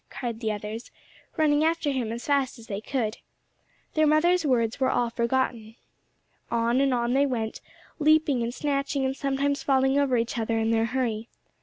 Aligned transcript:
cried 0.09 0.39
the 0.39 0.51
others, 0.51 0.89
running 1.37 1.63
after 1.63 1.91
him 1.91 2.11
as 2.11 2.25
fast 2.25 2.57
as 2.57 2.65
they 2.65 2.81
could. 2.81 3.19
Their 3.93 4.07
mother's 4.07 4.43
words 4.43 4.79
were 4.79 4.89
all 4.89 5.11
forgotten. 5.11 5.75
On 6.49 6.81
and 6.81 6.91
on 6.91 7.13
they 7.13 7.27
went, 7.27 7.61
leaping 7.99 8.41
and 8.41 8.51
snatching, 8.51 9.05
and 9.05 9.15
sometimes 9.15 9.61
falling 9.61 9.99
over 9.99 10.17
each 10.17 10.39
other 10.39 10.57
in 10.57 10.71
their 10.71 10.85
hurry. 10.85 11.29